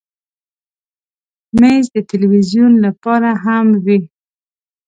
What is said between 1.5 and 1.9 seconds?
مېز